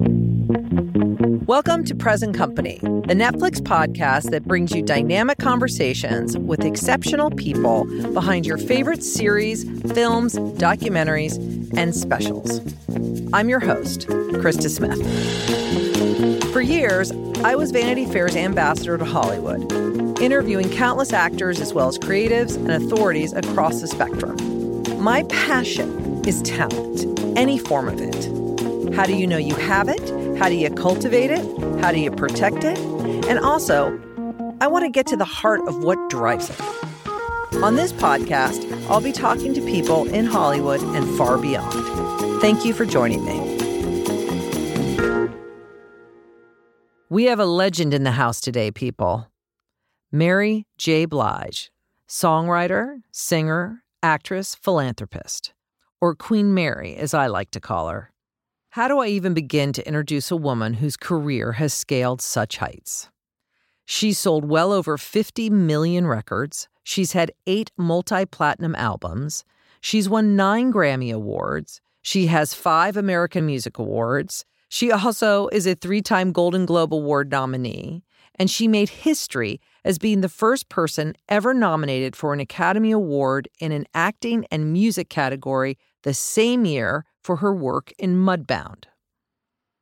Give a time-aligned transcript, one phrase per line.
[0.00, 7.84] Welcome to Present Company, the Netflix podcast that brings you dynamic conversations with exceptional people
[8.14, 11.36] behind your favorite series, films, documentaries,
[11.76, 12.62] and specials.
[13.34, 14.98] I'm your host, Krista Smith.
[16.50, 17.12] For years,
[17.44, 19.70] I was Vanity Fair's ambassador to Hollywood,
[20.22, 25.02] interviewing countless actors as well as creatives and authorities across the spectrum.
[25.02, 27.04] My passion is talent,
[27.36, 28.39] any form of it.
[28.94, 30.00] How do you know you have it?
[30.36, 31.44] How do you cultivate it?
[31.80, 32.78] How do you protect it?
[33.28, 33.98] And also,
[34.60, 36.60] I want to get to the heart of what drives it.
[37.62, 41.72] On this podcast, I'll be talking to people in Hollywood and far beyond.
[42.40, 43.38] Thank you for joining me.
[47.08, 49.28] We have a legend in the house today, people.
[50.10, 51.04] Mary J.
[51.04, 51.70] Blige,
[52.08, 55.52] songwriter, singer, actress, philanthropist,
[56.00, 58.12] or Queen Mary, as I like to call her.
[58.74, 63.10] How do I even begin to introduce a woman whose career has scaled such heights?
[63.84, 66.68] She's sold well over 50 million records.
[66.84, 69.44] She's had eight multi platinum albums.
[69.80, 71.80] She's won nine Grammy Awards.
[72.00, 74.44] She has five American Music Awards.
[74.68, 78.04] She also is a three time Golden Globe Award nominee.
[78.36, 83.48] And she made history as being the first person ever nominated for an Academy Award
[83.58, 88.84] in an acting and music category the same year for her work in Mudbound.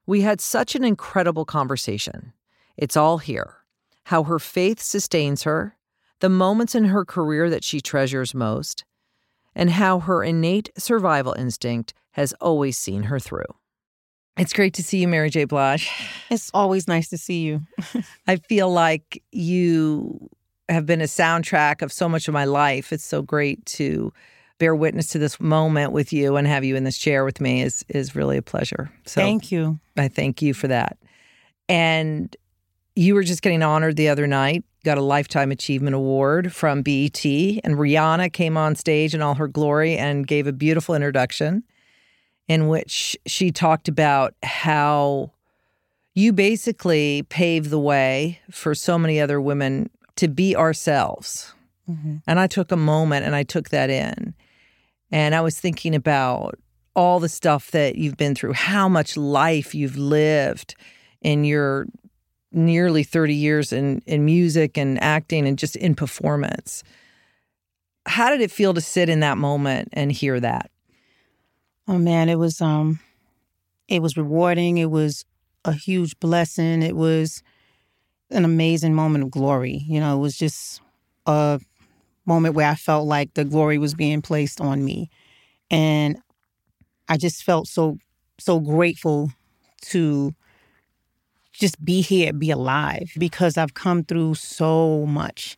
[0.06, 2.32] We had such an incredible conversation.
[2.76, 3.58] It's all here
[4.04, 5.76] how her faith sustains her,
[6.20, 8.82] the moments in her career that she treasures most,
[9.54, 13.44] and how her innate survival instinct has always seen her through.
[14.38, 15.44] It's great to see you, Mary J.
[15.44, 15.90] Blige.
[16.30, 17.66] It's always nice to see you.
[18.26, 20.30] I feel like you
[20.70, 22.94] have been a soundtrack of so much of my life.
[22.94, 24.12] It's so great to
[24.58, 27.62] bear witness to this moment with you and have you in this chair with me
[27.62, 28.90] is is really a pleasure.
[29.06, 29.78] So thank you.
[29.96, 30.98] I thank you for that.
[31.68, 32.34] And
[32.94, 34.64] you were just getting honored the other night.
[34.84, 39.48] Got a lifetime achievement award from BET, and Rihanna came on stage in all her
[39.48, 41.64] glory and gave a beautiful introduction,
[42.46, 45.32] in which she talked about how
[46.14, 51.52] you basically paved the way for so many other women to be ourselves.
[51.88, 52.16] Mm-hmm.
[52.26, 54.34] And I took a moment and I took that in.
[55.10, 56.58] And I was thinking about
[56.94, 60.74] all the stuff that you've been through, how much life you've lived
[61.22, 61.86] in your
[62.50, 66.82] nearly 30 years in, in music and acting and just in performance.
[68.06, 70.70] How did it feel to sit in that moment and hear that?
[71.86, 73.00] Oh man, it was um
[73.86, 74.78] it was rewarding.
[74.78, 75.24] It was
[75.64, 76.82] a huge blessing.
[76.82, 77.42] It was
[78.30, 79.84] an amazing moment of glory.
[79.86, 80.80] You know, it was just
[81.26, 81.60] a
[82.28, 85.10] moment where I felt like the glory was being placed on me.
[85.70, 86.18] And
[87.08, 87.98] I just felt so
[88.38, 89.32] so grateful
[89.80, 90.32] to
[91.52, 95.56] just be here, be alive because I've come through so much.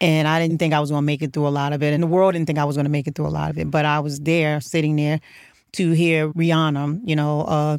[0.00, 1.92] And I didn't think I was going to make it through a lot of it.
[1.94, 3.58] And the world didn't think I was going to make it through a lot of
[3.58, 3.70] it.
[3.70, 5.20] But I was there, sitting there
[5.72, 7.78] to hear Rihanna, you know, uh,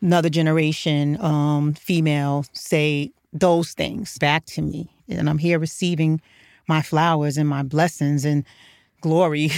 [0.00, 4.88] another generation um, female say those things back to me.
[5.08, 6.20] And I'm here receiving
[6.66, 8.44] my flowers and my blessings and
[9.00, 9.48] glory.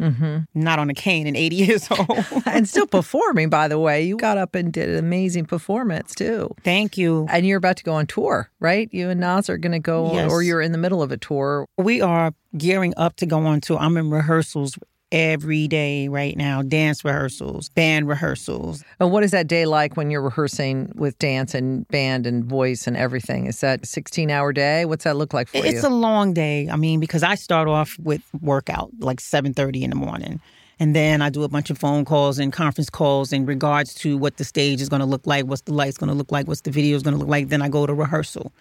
[0.00, 0.38] Mm-hmm.
[0.54, 2.24] Not on a cane and 80 years old.
[2.46, 4.02] and still performing, by the way.
[4.02, 6.54] You got up and did an amazing performance too.
[6.62, 7.26] Thank you.
[7.30, 8.88] And you're about to go on tour, right?
[8.92, 10.30] You and Nas are going to go, yes.
[10.30, 11.66] or you're in the middle of a tour.
[11.76, 13.78] We are gearing up to go on tour.
[13.78, 14.78] I'm in rehearsals
[15.10, 18.84] every day right now dance rehearsals, band rehearsals.
[19.00, 22.86] And what is that day like when you're rehearsing with dance and band and voice
[22.86, 23.46] and everything?
[23.46, 24.84] Is that 16 hour day?
[24.84, 25.72] What's that look like for it's you?
[25.76, 26.68] It's a long day.
[26.68, 30.40] I mean, because I start off with workout like 7:30 in the morning.
[30.80, 34.16] And then I do a bunch of phone calls and conference calls in regards to
[34.16, 36.46] what the stage is going to look like, what's the lights going to look like,
[36.46, 37.48] what's the video is going to look like.
[37.48, 38.52] Then I go to rehearsal.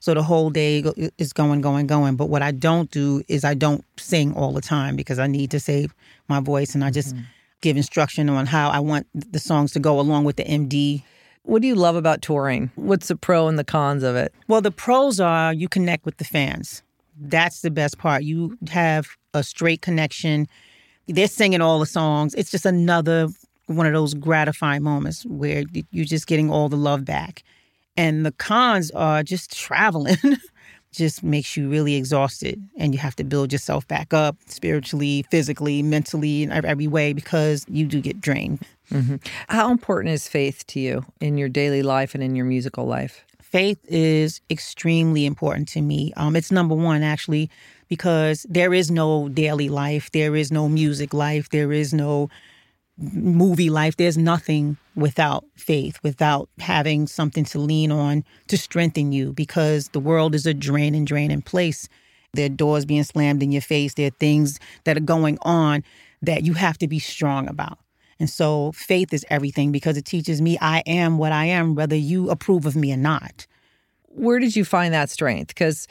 [0.00, 0.84] So the whole day
[1.18, 2.16] is going, going, going.
[2.16, 5.50] But what I don't do is I don't sing all the time because I need
[5.50, 5.94] to save
[6.28, 7.24] my voice and I just mm-hmm.
[7.60, 11.02] give instruction on how I want the songs to go along with the MD.
[11.42, 12.70] What do you love about touring?
[12.76, 14.32] What's the pro and the cons of it?
[14.46, 16.82] Well, the pros are you connect with the fans.
[17.20, 18.22] That's the best part.
[18.22, 20.46] You have a straight connection.
[21.08, 22.34] They're singing all the songs.
[22.34, 23.28] It's just another
[23.66, 27.42] one of those gratifying moments where you're just getting all the love back.
[27.98, 30.16] And the cons are just traveling.
[30.92, 35.82] just makes you really exhausted and you have to build yourself back up spiritually, physically,
[35.82, 38.60] mentally, in every way because you do get drained.
[38.90, 39.16] Mm-hmm.
[39.48, 43.22] How important is faith to you in your daily life and in your musical life?
[43.42, 46.12] Faith is extremely important to me.
[46.16, 47.50] Um, it's number one, actually,
[47.88, 52.30] because there is no daily life, there is no music life, there is no
[52.98, 59.32] movie life, there's nothing without faith, without having something to lean on to strengthen you
[59.32, 61.88] because the world is a drain and drain draining place.
[62.34, 63.94] There are doors being slammed in your face.
[63.94, 65.84] There are things that are going on
[66.22, 67.78] that you have to be strong about.
[68.20, 71.96] And so faith is everything because it teaches me I am what I am, whether
[71.96, 73.46] you approve of me or not.
[74.08, 75.48] Where did you find that strength?
[75.48, 75.86] Because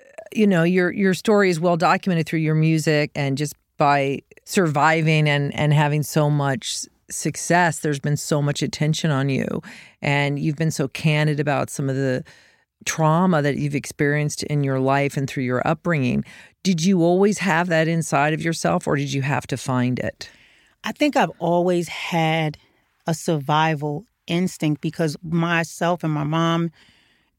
[0.00, 4.20] uh, you know your your story is well documented through your music and just by
[4.44, 9.62] surviving and and having so much success there's been so much attention on you.
[10.02, 12.22] And you've been so candid about some of the
[12.84, 16.24] trauma that you've experienced in your life and through your upbringing.
[16.62, 20.30] Did you always have that inside of yourself or did you have to find it?
[20.84, 22.58] I think I've always had
[23.06, 26.70] a survival instinct because myself and my mom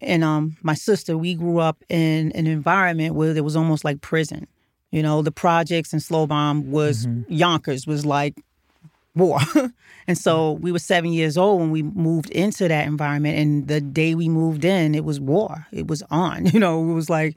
[0.01, 4.01] and um my sister we grew up in an environment where it was almost like
[4.01, 4.47] prison
[4.91, 7.31] you know the projects and Schlobohm was mm-hmm.
[7.31, 8.35] yonkers was like
[9.15, 9.39] war
[10.07, 13.81] and so we were seven years old when we moved into that environment and the
[13.81, 17.35] day we moved in it was war it was on you know it was like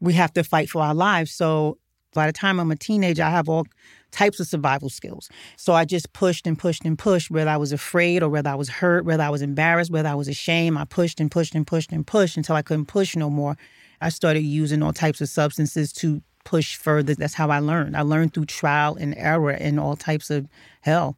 [0.00, 1.78] we have to fight for our lives so
[2.12, 3.64] by the time i'm a teenager i have all
[4.12, 5.28] types of survival skills.
[5.56, 8.54] So I just pushed and pushed and pushed, whether I was afraid or whether I
[8.54, 10.76] was hurt, whether I was embarrassed, whether I was ashamed.
[10.76, 13.56] I pushed and pushed and pushed and pushed until I couldn't push no more.
[14.00, 17.14] I started using all types of substances to push further.
[17.14, 17.96] That's how I learned.
[17.96, 20.48] I learned through trial and error and all types of
[20.80, 21.16] hell.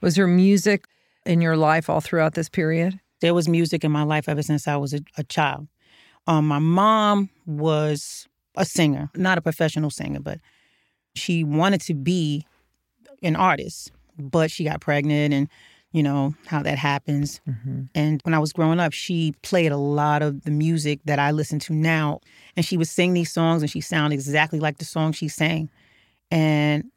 [0.00, 0.86] Was there music
[1.24, 2.98] in your life all throughout this period?
[3.20, 5.68] There was music in my life ever since I was a, a child.
[6.26, 8.26] Um, my mom was
[8.56, 10.38] a singer, not a professional singer, but
[11.14, 12.46] she wanted to be
[13.22, 15.48] an artist, but she got pregnant and
[15.92, 17.40] you know how that happens.
[17.48, 17.82] Mm-hmm.
[17.94, 21.30] And when I was growing up, she played a lot of the music that I
[21.30, 22.20] listen to now.
[22.56, 25.70] And she would sing these songs and she sounded exactly like the song she sang.
[26.30, 26.90] And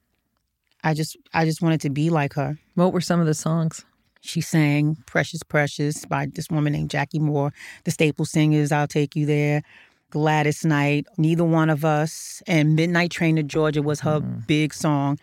[0.84, 2.58] I just I just wanted to be like her.
[2.76, 3.86] What were some of the songs?
[4.22, 7.54] She sang Precious Precious by this woman named Jackie Moore,
[7.84, 9.62] the Staple Singers, I'll Take You There.
[10.12, 14.48] Gladys Knight, Neither One of Us, and Midnight Train to Georgia was her mm.
[14.48, 15.20] big song.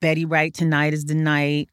[0.00, 1.70] Betty Wright, Tonight is the Night.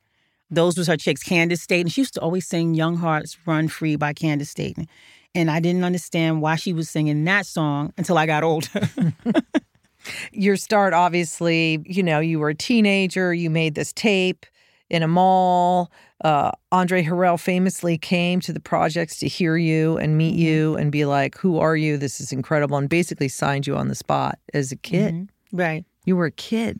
[0.55, 1.23] Those was her chicks.
[1.23, 1.85] Candi Staton.
[1.85, 4.87] And she used to always sing Young Hearts Run Free by Candi Staton.
[5.35, 8.89] And I didn't understand why she was singing that song until I got older.
[10.31, 14.45] Your start, obviously, you know, you were a teenager, you made this tape
[14.89, 15.91] in a mall.
[16.23, 20.41] Uh, Andre Harrell famously came to the projects to hear you and meet mm-hmm.
[20.41, 21.97] you and be like, Who are you?
[21.97, 22.77] This is incredible.
[22.77, 25.13] And basically signed you on the spot as a kid.
[25.13, 25.57] Mm-hmm.
[25.57, 25.85] Right.
[26.05, 26.79] You were a kid.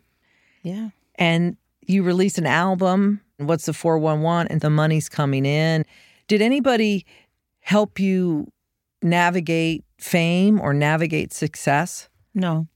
[0.62, 0.90] Yeah.
[1.16, 4.52] And you released an album, What's the 411?
[4.52, 5.86] And the money's coming in.
[6.28, 7.06] Did anybody
[7.60, 8.52] help you
[9.02, 12.10] navigate fame or navigate success?
[12.34, 12.68] No.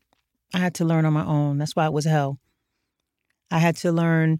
[0.54, 1.58] I had to learn on my own.
[1.58, 2.40] That's why it was hell.
[3.52, 4.40] I had to learn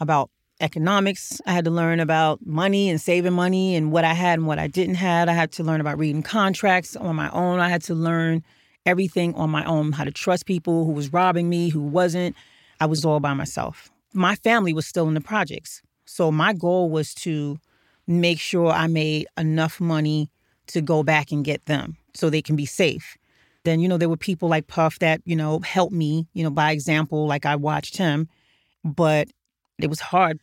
[0.00, 0.30] about
[0.60, 1.40] economics.
[1.46, 4.58] I had to learn about money and saving money and what I had and what
[4.58, 5.28] I didn't have.
[5.28, 7.60] I had to learn about reading contracts on my own.
[7.60, 8.42] I had to learn
[8.86, 12.34] everything on my own how to trust people who was robbing me, who wasn't.
[12.80, 13.90] I was all by myself.
[14.12, 15.82] My family was still in the projects.
[16.04, 17.58] So my goal was to
[18.06, 20.30] make sure I made enough money
[20.68, 23.16] to go back and get them so they can be safe.
[23.64, 26.50] Then, you know, there were people like Puff that, you know, helped me, you know,
[26.50, 28.28] by example, like I watched him.
[28.84, 29.28] But
[29.78, 30.40] it was hard.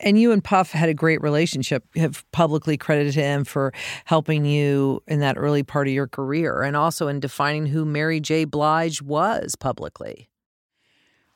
[0.00, 3.72] And you and Puff had a great relationship, have publicly credited him for
[4.04, 8.20] helping you in that early part of your career and also in defining who Mary
[8.20, 8.44] J.
[8.44, 10.28] Blige was publicly.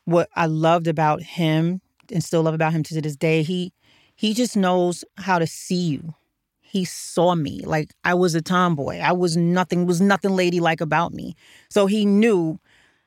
[0.05, 1.81] What I loved about him
[2.13, 3.73] and still love about him to this day, he
[4.17, 6.15] he just knows how to see you.
[6.61, 8.99] He saw me like I was a tomboy.
[8.99, 11.35] I was nothing was nothing ladylike about me.
[11.69, 12.59] So he knew,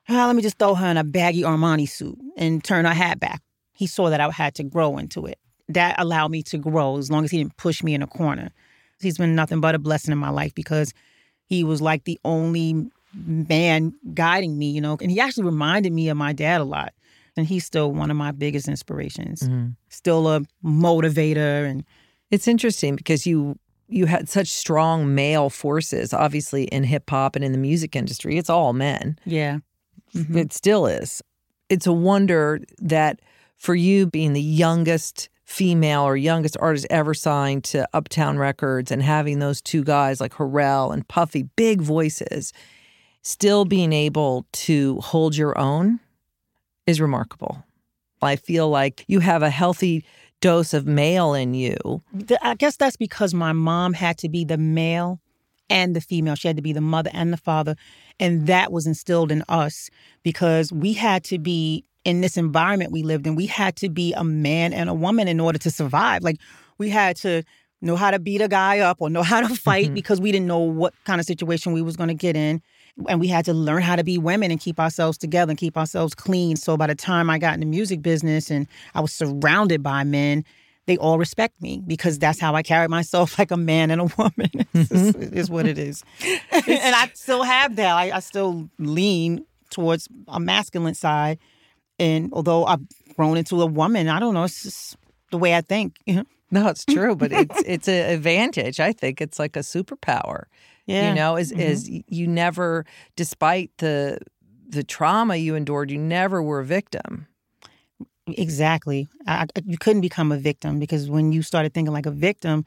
[0.10, 3.20] oh, let me just throw her in a baggy Armani suit and turn her hat
[3.20, 3.42] back
[3.74, 5.40] he saw that I had to grow into it.
[5.68, 8.52] That allowed me to grow as long as he didn't push me in a corner.
[9.02, 10.94] He's been nothing but a blessing in my life because
[11.46, 16.10] he was like the only man guiding me, you know, and he actually reminded me
[16.10, 16.94] of my dad a lot.
[17.36, 19.44] And he's still one of my biggest inspirations.
[19.44, 19.70] Mm-hmm.
[19.90, 21.84] Still a motivator and
[22.30, 23.58] it's interesting because you
[23.90, 28.38] you had such strong male forces obviously in hip hop and in the music industry.
[28.38, 29.20] It's all men.
[29.26, 29.60] Yeah.
[30.16, 30.38] Mm-hmm.
[30.38, 31.22] It still is.
[31.70, 33.20] It's a wonder that
[33.56, 39.04] for you being the youngest female or youngest artist ever signed to Uptown Records and
[39.04, 42.54] having those two guys like Harrell and Puffy, big voices,
[43.24, 46.00] still being able to hold your own
[46.86, 47.64] is remarkable.
[48.22, 50.06] I feel like you have a healthy
[50.40, 52.02] dose of male in you.
[52.42, 55.20] I guess that's because my mom had to be the male
[55.70, 56.36] and the female.
[56.36, 57.76] She had to be the mother and the father.
[58.20, 59.90] And that was instilled in us
[60.22, 64.12] because we had to be in this environment we lived in, we had to be
[64.14, 66.22] a man and a woman in order to survive.
[66.22, 66.38] Like
[66.78, 67.44] we had to
[67.82, 69.94] know how to beat a guy up or know how to fight mm-hmm.
[69.94, 72.62] because we didn't know what kind of situation we was going to get in
[73.08, 75.78] and we had to learn how to be women and keep ourselves together and keep
[75.78, 79.14] ourselves clean so by the time i got in the music business and i was
[79.14, 80.44] surrounded by men
[80.86, 84.06] they all respect me because that's how i carry myself like a man and a
[84.18, 85.38] woman mm-hmm.
[85.38, 86.04] is what it is
[86.52, 91.40] and i still have that I, I still lean towards a masculine side
[92.00, 92.82] and although i've
[93.16, 94.98] grown into a woman i don't know it's just
[95.32, 98.80] the way i think you know no, it's true, but it's it's an advantage.
[98.80, 100.44] I think it's like a superpower.
[100.86, 101.10] Yeah.
[101.10, 101.62] You know, is mm-hmm.
[101.62, 102.86] is you never
[103.16, 104.20] despite the
[104.68, 107.28] the trauma you endured, you never were a victim.
[108.28, 109.08] Exactly.
[109.28, 112.66] I, you couldn't become a victim because when you started thinking like a victim,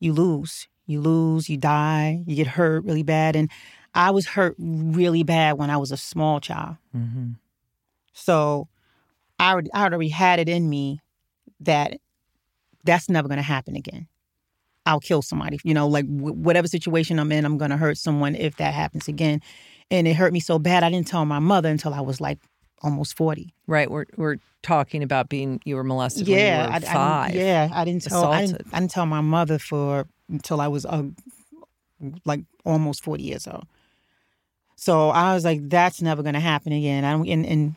[0.00, 0.68] you lose.
[0.86, 3.36] You lose, you die, you get hurt really bad.
[3.36, 3.50] And
[3.94, 6.76] I was hurt really bad when I was a small child.
[6.96, 7.32] Mm-hmm.
[8.12, 8.68] So
[9.38, 11.00] I already, I already had it in me
[11.60, 11.98] that
[12.84, 14.08] that's never going to happen again.
[14.86, 15.58] I'll kill somebody.
[15.64, 18.74] You know, like w- whatever situation I'm in, I'm going to hurt someone if that
[18.74, 19.40] happens again.
[19.90, 22.38] And it hurt me so bad, I didn't tell my mother until I was like
[22.82, 23.52] almost 40.
[23.66, 23.90] Right.
[23.90, 27.34] We're, we're talking about being, you were molested yeah, when you were I, five.
[27.34, 27.68] I, yeah.
[27.72, 31.04] I didn't tell, I didn't, I didn't, tell my mother for until I was uh,
[32.24, 33.66] like almost 40 years old.
[34.76, 37.04] So I was like, that's never going to happen again.
[37.04, 37.76] I don't, and, and,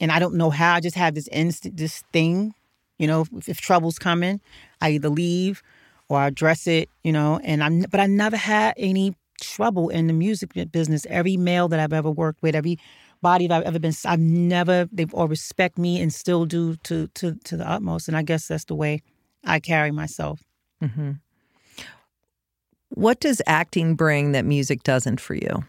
[0.00, 0.74] and I don't know how.
[0.74, 2.54] I just have this instant, this thing
[2.98, 4.40] you know, if, if trouble's coming,
[4.80, 5.62] I either leave
[6.08, 10.06] or I address it, you know, and I'm but I never had any trouble in
[10.06, 11.06] the music business.
[11.08, 12.78] Every male that I've ever worked with, every
[13.22, 17.08] body that I've ever been, I've never they've all respect me and still do to
[17.08, 18.08] to to the utmost.
[18.08, 19.02] And I guess that's the way
[19.44, 20.42] I carry myself.
[20.82, 21.12] Mm-hmm.
[22.90, 25.64] What does acting bring that music doesn't for you?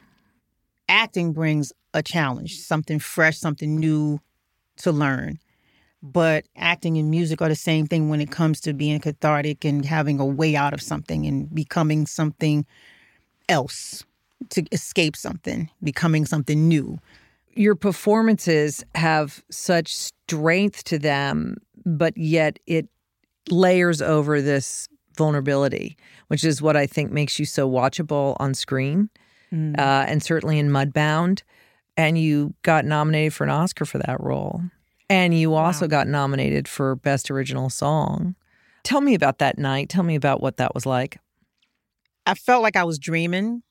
[0.87, 4.19] Acting brings a challenge, something fresh, something new
[4.77, 5.39] to learn
[6.13, 9.85] but acting and music are the same thing when it comes to being cathartic and
[9.85, 12.65] having a way out of something and becoming something
[13.49, 14.05] else
[14.49, 16.99] to escape something, becoming something new.
[17.53, 22.87] Your performances have such strength to them, but yet it
[23.49, 25.97] layers over this vulnerability,
[26.27, 29.09] which is what I think makes you so watchable on screen
[29.51, 29.77] mm.
[29.77, 31.41] uh, and certainly in Mudbound.
[31.95, 34.61] And you got nominated for an Oscar for that role.
[35.09, 35.89] And you also wow.
[35.89, 38.35] got nominated for Best Original Song.
[38.83, 39.89] Tell me about that night.
[39.89, 41.19] Tell me about what that was like.
[42.25, 43.63] I felt like I was dreaming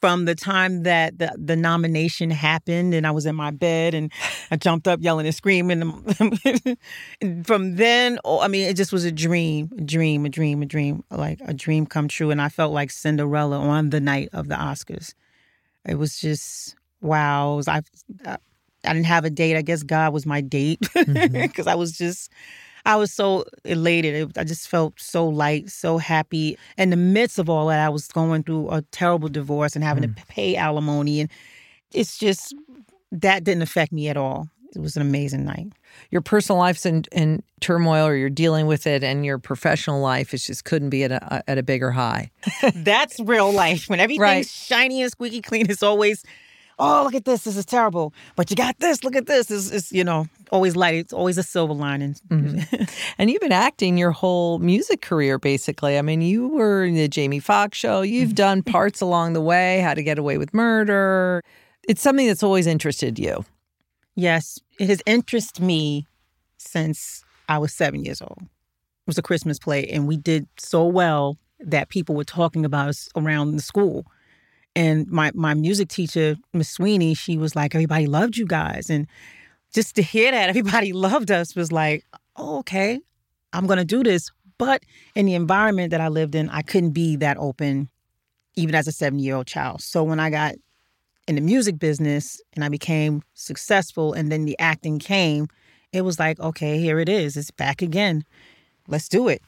[0.00, 4.10] from the time that the, the nomination happened and I was in my bed and
[4.50, 5.82] I jumped up yelling and screaming.
[7.44, 10.66] from then, oh, I mean, it just was a dream, a dream, a dream, a
[10.66, 12.30] dream, like a dream come true.
[12.30, 15.14] And I felt like Cinderella on the night of the Oscars.
[15.86, 17.56] It was just, wow.
[17.56, 17.82] Was, I,
[18.84, 19.56] I didn't have a date.
[19.56, 21.68] I guess God was my date because mm-hmm.
[21.68, 22.30] I was just,
[22.86, 24.36] I was so elated.
[24.38, 26.56] I just felt so light, so happy.
[26.78, 30.04] In the midst of all that, I was going through a terrible divorce and having
[30.04, 30.16] mm.
[30.16, 31.20] to pay alimony.
[31.20, 31.30] And
[31.92, 32.54] it's just,
[33.12, 34.48] that didn't affect me at all.
[34.74, 35.72] It was an amazing night.
[36.10, 40.32] Your personal life's in, in turmoil or you're dealing with it, and your professional life
[40.32, 42.30] is just couldn't be at a, at a bigger high.
[42.74, 43.88] That's real life.
[43.88, 44.46] When everything's right.
[44.46, 46.24] shiny and squeaky clean, it's always
[46.80, 48.12] oh, look at this, this is terrible.
[48.36, 49.50] But you got this, look at this.
[49.50, 50.94] It's, it's you know, always light.
[50.94, 52.14] It's always a silver lining.
[52.28, 52.84] Mm-hmm.
[53.18, 55.98] and you've been acting your whole music career, basically.
[55.98, 58.02] I mean, you were in the Jamie Foxx show.
[58.02, 61.42] You've done parts along the way, How to Get Away with Murder.
[61.88, 63.44] It's something that's always interested you.
[64.16, 66.06] Yes, it has interested me
[66.56, 68.38] since I was seven years old.
[68.40, 72.88] It was a Christmas play, and we did so well that people were talking about
[72.88, 74.06] us around the school.
[74.76, 78.88] And my my music teacher, Miss Sweeney, she was like, everybody loved you guys.
[78.88, 79.06] And
[79.72, 82.04] just to hear that everybody loved us was like,
[82.36, 83.00] oh, okay,
[83.52, 84.30] I'm gonna do this.
[84.58, 84.82] But
[85.14, 87.88] in the environment that I lived in, I couldn't be that open,
[88.56, 89.80] even as a seven year old child.
[89.80, 90.54] So when I got
[91.26, 95.48] in the music business and I became successful and then the acting came,
[95.92, 97.36] it was like, okay, here it is.
[97.36, 98.24] It's back again.
[98.86, 99.42] Let's do it.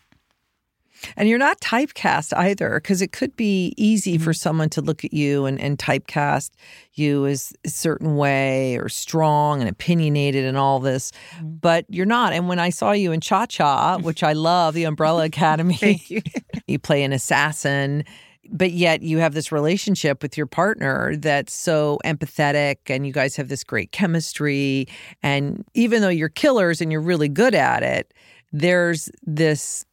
[1.17, 4.33] And you're not typecast either, because it could be easy for mm-hmm.
[4.33, 6.51] someone to look at you and, and typecast
[6.95, 11.57] you as a certain way or strong and opinionated and all this, mm-hmm.
[11.61, 12.33] but you're not.
[12.33, 16.23] And when I saw you in Cha Cha, which I love, the Umbrella Academy, you.
[16.67, 18.05] you play an assassin
[18.51, 23.37] but yet you have this relationship with your partner that's so empathetic and you guys
[23.37, 24.87] have this great chemistry
[25.23, 28.13] and even though you're killers and you're really good at it
[28.53, 29.87] there's this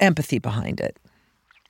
[0.00, 0.98] empathy behind it.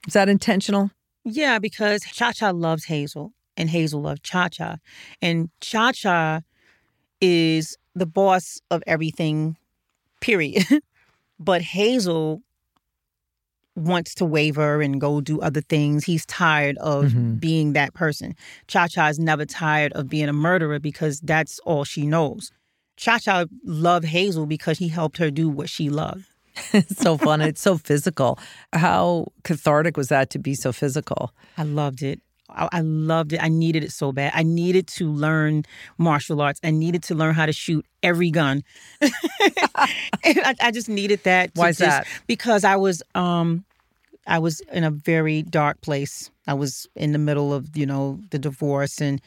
[0.06, 0.90] Is that intentional?
[1.24, 4.76] Yeah, because Cha Cha loves Hazel and Hazel loves Cha Cha.
[5.22, 6.40] And Cha Cha
[7.20, 9.56] is the boss of everything,
[10.20, 10.64] period.
[11.38, 12.42] but Hazel
[13.76, 16.04] wants to waver and go do other things.
[16.04, 17.40] He's tired of Mhm.
[17.40, 18.36] being that person.
[18.68, 22.52] Cha Cha is never tired of being a murderer because that's all she knows.
[22.96, 26.26] Cha Cha loved Hazel because he helped her do what she loved.
[26.72, 27.40] it's so fun.
[27.40, 28.38] It's so physical.
[28.72, 31.32] How cathartic was that to be so physical?
[31.58, 32.20] I loved it.
[32.56, 33.42] I, loved it.
[33.42, 34.32] I needed it so bad.
[34.34, 35.64] I needed to learn
[35.98, 36.60] martial arts.
[36.62, 38.62] I needed to learn how to shoot every gun.
[40.26, 41.50] And I, I just needed that.
[41.54, 42.06] Why is just- that?
[42.26, 43.64] Because I was um
[44.26, 46.30] I was in a very dark place.
[46.46, 49.20] I was in the middle of, you know, the divorce and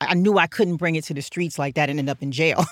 [0.00, 2.32] I knew I couldn't bring it to the streets like that and end up in
[2.32, 2.64] jail.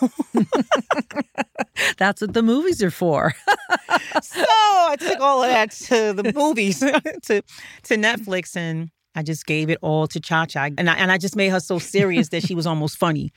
[1.99, 3.35] That's what the movies are for.
[4.23, 7.43] so I took all of that to the movies, to
[7.85, 11.19] to Netflix, and I just gave it all to Cha Cha, and I and I
[11.19, 13.33] just made her so serious that she was almost funny.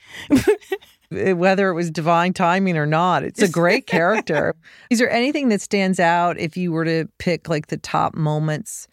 [1.14, 4.54] Eh, whether it was divine timing or not, it's a great character.
[4.90, 8.88] Is there anything that stands out if you were to pick like the top moments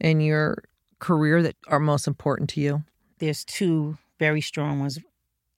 [0.00, 0.62] in your
[1.00, 2.84] career that are most important to you?
[3.18, 4.98] There's two very strong ones.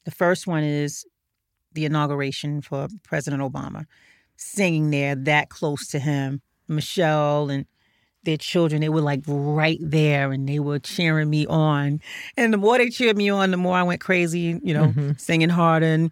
[0.05, 1.05] The first one is
[1.73, 3.87] the inauguration for President Obama,
[4.37, 7.67] singing there that close to him, Michelle and
[8.25, 12.01] their children, they were like right there and they were cheering me on.
[12.37, 15.19] And the more they cheered me on, the more I went crazy, you know, Mhm.
[15.19, 16.11] singing harder and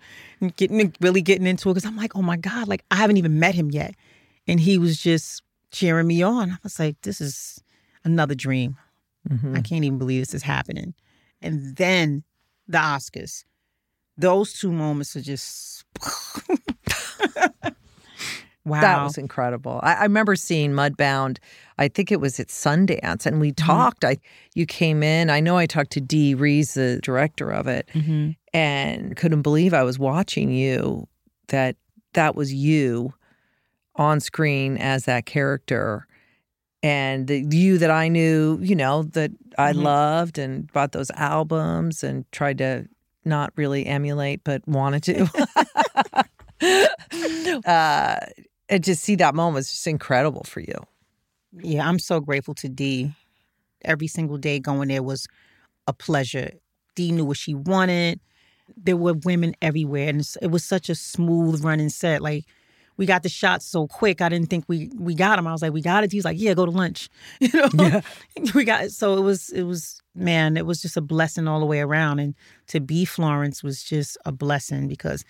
[0.56, 1.74] getting really getting into it.
[1.74, 3.94] Cause I'm like, oh my God, like I haven't even met him yet.
[4.46, 6.52] And he was just cheering me on.
[6.52, 7.62] I was like, this is
[8.04, 8.78] another dream.
[9.28, 9.54] Mhm.
[9.54, 10.94] I can't even believe this is happening.
[11.42, 12.24] And then
[12.68, 13.44] the Oscars.
[14.16, 15.84] Those two moments are just
[18.64, 18.80] wow.
[18.80, 19.80] That was incredible.
[19.82, 21.38] I, I remember seeing Mudbound.
[21.78, 24.04] I think it was at Sundance, and we talked.
[24.04, 24.18] I
[24.54, 25.30] you came in.
[25.30, 28.36] I know I talked to Dee Rees, the director of it, Mhm.
[28.52, 31.06] and couldn't believe I was watching you.
[31.48, 31.76] That
[32.14, 33.14] that was you
[33.96, 36.06] on screen as that character,
[36.82, 38.58] and the you that I knew.
[38.62, 39.82] You know that I Mhm.
[39.82, 42.86] loved and bought those albums and tried to
[43.24, 45.28] not really emulate, but wanted to.
[47.66, 48.16] uh,
[48.68, 50.74] and to see that moment was just incredible for you.
[51.62, 53.12] Yeah, I'm so grateful to Dee.
[53.84, 55.26] Every single day going there was
[55.86, 56.52] a pleasure.
[56.94, 58.20] Dee knew what she wanted.
[58.76, 62.22] There were women everywhere, and it was such a smooth running set.
[62.22, 62.44] Like
[62.98, 65.46] we got the shots so quick, I didn't think we we got them.
[65.46, 67.08] I was like, "We got it." He's like, "Yeah, go to lunch."
[67.40, 68.00] You know, Yeah.
[68.54, 68.92] we got it.
[68.92, 72.18] So it was it was man, it was just a blessing all the way around.
[72.18, 72.34] And
[72.66, 75.24] to be Florence was just a blessing because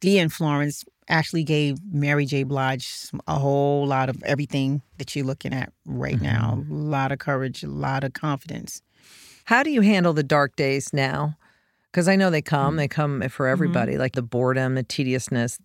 [0.00, 2.42] Dee and Florence actually gave Mary J.
[2.42, 6.24] Blige a whole lot of everything that you're looking at right mm-hmm.
[6.24, 6.64] now.
[6.68, 8.82] A lot of courage, a lot of confidence.
[9.44, 11.36] How do you handle the dark days now?
[11.90, 12.76] Because I know they come, mm-hmm.
[12.76, 13.52] they come for mm-hmm.
[13.52, 15.58] everybody, like the boredom, the tediousness,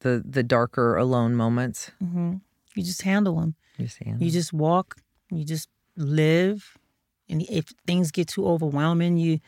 [0.00, 1.90] the the darker alone moments.
[1.98, 2.34] hmm
[2.74, 3.54] You just handle them.
[3.78, 4.96] You see, You just walk.
[5.30, 6.76] You just live.
[7.28, 9.40] And if things get too overwhelming, you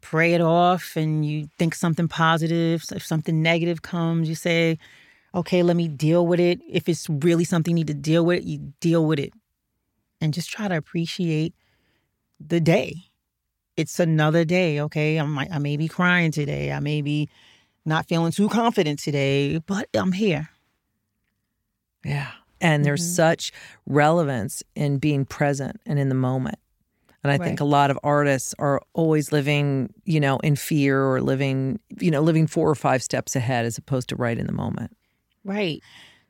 [0.00, 2.84] pray it off and you think something positive.
[2.94, 4.78] If something negative comes, you say,
[5.34, 6.60] okay, let me deal with it.
[6.68, 9.32] If it's really something you need to deal with, you deal with it.
[10.20, 11.54] And just try to appreciate
[12.40, 12.94] the day.
[13.76, 15.18] It's another day, okay?
[15.18, 16.72] I might I may be crying today.
[16.72, 17.28] I may be
[17.84, 20.48] not feeling too confident today, but I'm here.
[22.04, 22.32] yeah.
[22.60, 23.14] And there's Mhm.
[23.16, 23.52] such
[23.86, 26.58] relevance in being present and in the moment.
[27.24, 31.20] And I think a lot of artists are always living, you know, in fear or
[31.20, 34.52] living, you know, living four or five steps ahead as opposed to right in the
[34.52, 34.96] moment.
[35.44, 35.80] Right.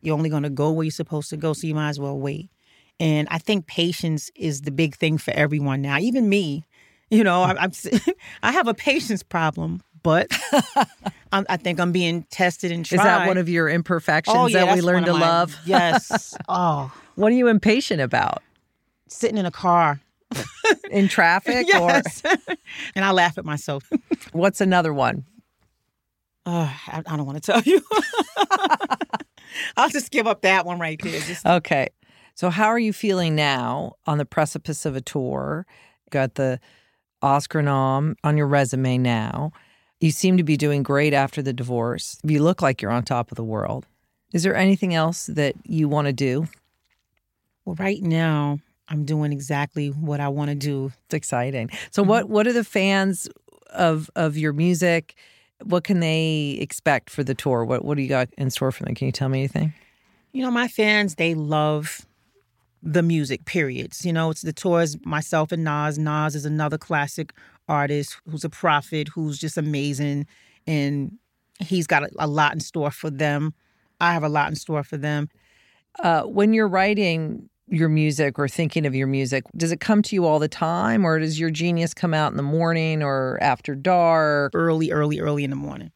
[0.02, 2.18] You're only going to go where you're supposed to go, so you might as well
[2.18, 2.50] wait.
[3.00, 6.66] And I think patience is the big thing for everyone now, even me.
[7.10, 7.72] You know, I, I'm
[8.42, 10.30] I have a patience problem, but
[11.32, 12.98] I'm, I think I'm being tested and tried.
[12.98, 15.56] Is that one of your imperfections oh, yeah, that we that's learn to my- love?
[15.64, 16.36] Yes.
[16.48, 18.42] Oh, What are you impatient about?
[19.08, 20.00] sitting in a car.
[20.90, 22.22] In traffic or yes.
[22.94, 23.84] and I laugh at myself.
[24.32, 25.24] what's another one?
[26.46, 27.82] Oh, I, I don't want to tell you.
[29.76, 31.20] I'll just give up that one right there.
[31.20, 31.88] Just Okay.
[32.34, 35.66] So how are you feeling now on the precipice of a tour?
[36.10, 36.58] Got the
[37.20, 39.52] Oscar nom on your resume now.
[40.02, 42.18] You seem to be doing great after the divorce.
[42.24, 43.86] You look like you're on top of the world.
[44.32, 46.48] Is there anything else that you want to do?
[47.64, 50.92] well, right now I'm doing exactly what I want to do.
[51.06, 51.70] It's exciting.
[51.90, 52.10] So mm-hmm.
[52.10, 53.28] what what are the fans
[53.70, 55.14] of of your music?
[55.62, 57.64] What can they expect for the tour?
[57.64, 58.94] What what do you got in store for them?
[58.94, 59.72] Can you tell me anything?
[60.32, 62.06] You know, my fans, they love
[62.82, 64.04] the music, periods.
[64.04, 65.98] You know, it's the tours, myself and Nas.
[65.98, 67.32] Nas is another classic
[67.68, 70.27] artist who's a prophet, who's just amazing.
[70.66, 71.18] And
[71.61, 73.55] He's got a, a lot in store for them.
[74.01, 75.29] I have a lot in store for them.
[76.01, 80.16] Uh, when you're writing your music or thinking of your music, does it come to
[80.16, 83.75] you all the time, or does your genius come out in the morning or after
[83.75, 84.53] dark?
[84.55, 85.92] Early, early, early in the morning.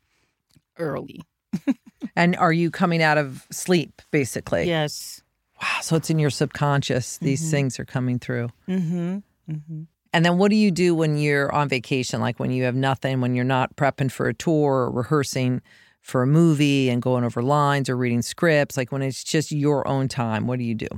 [0.79, 1.21] Early.
[2.15, 4.67] And are you coming out of sleep, basically?
[4.67, 5.23] Yes.
[5.61, 5.81] Wow.
[5.83, 7.19] So it's in your subconscious.
[7.19, 7.51] These Mhm.
[7.51, 8.49] things are coming through.
[8.69, 9.19] Mm-hmm.
[9.51, 9.83] Mm-hmm.
[10.17, 12.23] And then what do you do when you're on vacation?
[12.23, 15.61] Like when you have nothing, when you're not prepping for a tour or rehearsing
[16.01, 18.79] for a movie and going over lines or reading scripts?
[18.79, 20.89] Like when it's just your own time, what do you do?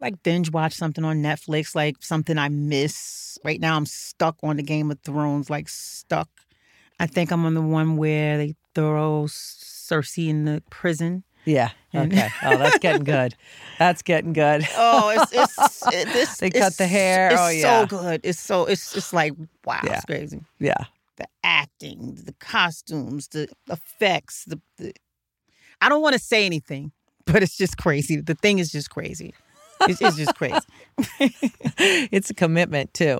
[0.00, 3.38] Like binge watch something on Netflix, like something I miss.
[3.44, 6.30] Right now, I'm stuck on the Game of Thrones, like stuck.
[6.98, 11.24] I think I'm on the one where they throw Cersei in the prison.
[11.44, 11.70] Yeah.
[11.94, 12.28] Okay.
[12.42, 13.34] Oh, that's getting good.
[13.78, 14.66] That's getting good.
[14.76, 16.36] Oh, it's it's it, this.
[16.38, 17.30] They cut the hair.
[17.32, 17.82] It's Oh, yeah.
[17.82, 18.20] It's so good.
[18.24, 19.32] It's so it's just like
[19.64, 19.94] wow, Yeah.
[19.96, 20.42] it's crazy.
[20.58, 20.84] Yeah.
[21.16, 24.44] The acting, the costumes, the effects.
[24.46, 24.92] The, the
[25.80, 26.92] I don't want to say anything,
[27.26, 28.20] but it's just crazy.
[28.20, 29.34] The thing is just crazy.
[29.88, 30.60] It's, it's just crazy.
[31.18, 33.18] it's a commitment too.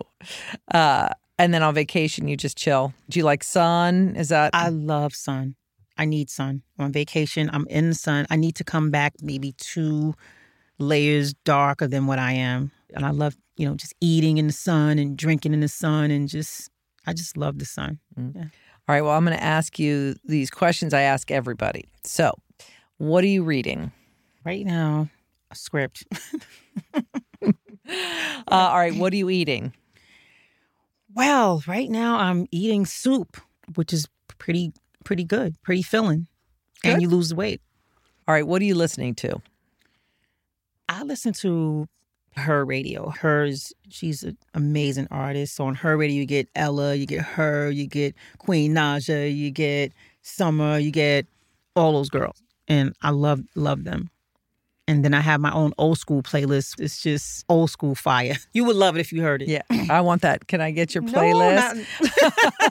[0.72, 2.92] Uh, and then on vacation, you just chill.
[3.08, 4.14] Do you like sun?
[4.16, 5.54] Is that I love sun.
[6.00, 6.62] I need sun.
[6.78, 8.26] On vacation, I'm in the sun.
[8.30, 10.14] I need to come back maybe two
[10.78, 12.70] layers darker than what I am.
[12.94, 16.10] And I love, you know, just eating in the sun and drinking in the sun
[16.10, 16.70] and just
[17.06, 17.98] I just love the sun.
[18.16, 19.02] All right.
[19.02, 21.84] Well, I'm going to ask you these questions I ask everybody.
[22.02, 22.32] So,
[22.96, 23.92] what are you reading?
[24.42, 25.10] Right now,
[25.50, 26.06] a script.
[28.48, 28.94] Uh, all right.
[28.94, 29.72] What are you eating?
[31.14, 33.36] Well, right now I'm eating soup,
[33.74, 34.06] which is
[34.38, 34.72] pretty
[35.04, 36.26] pretty good, pretty filling.
[36.82, 36.92] Good.
[36.92, 37.60] And you lose weight.
[38.26, 38.46] All right.
[38.46, 39.40] What are you listening to?
[40.88, 41.88] I listen to
[42.36, 42.64] H.E.R.
[42.64, 43.10] radio.
[43.10, 45.54] Hers, she's an amazing artist.
[45.56, 45.96] So on H.E.R.
[45.96, 50.90] radio, you get Ella, you get her, you get Queen Naija, you get Summer, you
[50.90, 51.26] get
[51.76, 54.10] all those girls, and I love love them.
[54.88, 56.80] And then I have my own old school playlist.
[56.80, 58.34] It's just old school fire.
[58.52, 59.48] You would love it if you heard it.
[59.48, 59.62] Yeah.
[59.88, 60.48] I want that.
[60.48, 61.86] Can I get your No, playlist?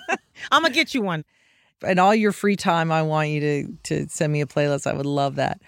[0.10, 0.20] not-
[0.52, 1.24] I'm gonna get you one.
[1.84, 4.88] And all your free time, I want you to to send me a playlist.
[4.88, 5.62] I would love that.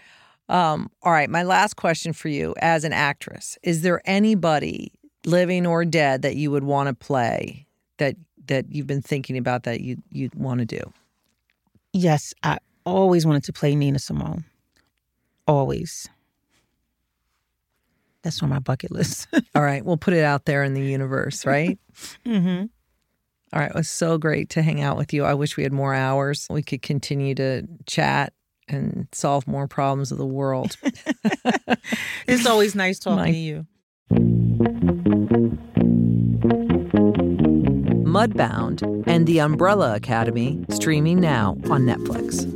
[0.50, 4.92] Um, all right, my last question for you as an actress: Is there anybody,
[5.26, 7.66] living or dead, that you would want to play
[7.98, 8.16] that
[8.48, 10.94] that you've been thinking about that you you want to do?
[11.94, 14.46] Yes, I always wanted to play Nina Simone.
[15.48, 16.10] Always.
[18.24, 19.28] That's on my bucket list.
[19.56, 21.80] All right, we'll put it out there in the universe, right?
[22.26, 22.66] mm-hmm.
[23.54, 25.26] All right, it was so great to hang out with you.
[25.26, 26.48] I wish we had more hours.
[26.50, 28.34] We could continue to chat
[28.70, 30.78] and solve more problems of the world.
[32.28, 33.68] It's always nice talking My- to you.
[38.06, 42.48] Mudbound and The Umbrella Academy streaming now on Netflix.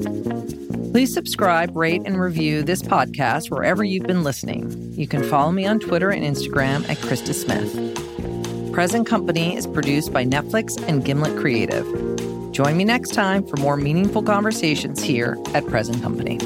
[0.91, 4.93] Please subscribe, rate, and review this podcast wherever you've been listening.
[4.93, 8.04] You can follow me on Twitter and Instagram at Krista Smith.
[8.75, 11.85] Present Company is produced by Netflix and Gimlet Creative.
[12.51, 16.39] Join me next time for more meaningful conversations here at Present Company.